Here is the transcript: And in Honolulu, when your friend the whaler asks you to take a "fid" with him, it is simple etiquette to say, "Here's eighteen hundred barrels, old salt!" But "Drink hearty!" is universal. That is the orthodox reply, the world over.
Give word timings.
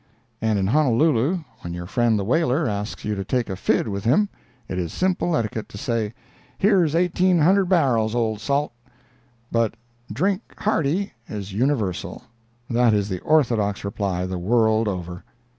And 0.41 0.57
in 0.57 0.65
Honolulu, 0.65 1.43
when 1.59 1.75
your 1.75 1.85
friend 1.85 2.17
the 2.17 2.23
whaler 2.23 2.67
asks 2.67 3.05
you 3.05 3.13
to 3.13 3.23
take 3.23 3.51
a 3.51 3.55
"fid" 3.55 3.87
with 3.87 4.03
him, 4.03 4.29
it 4.67 4.79
is 4.79 4.91
simple 4.91 5.35
etiquette 5.35 5.69
to 5.69 5.77
say, 5.77 6.15
"Here's 6.57 6.95
eighteen 6.95 7.37
hundred 7.37 7.65
barrels, 7.65 8.15
old 8.15 8.39
salt!" 8.39 8.73
But 9.51 9.75
"Drink 10.11 10.41
hearty!" 10.57 11.13
is 11.29 11.53
universal. 11.53 12.23
That 12.67 12.95
is 12.95 13.09
the 13.09 13.19
orthodox 13.21 13.85
reply, 13.85 14.25
the 14.25 14.39
world 14.39 14.87
over. 14.87 15.23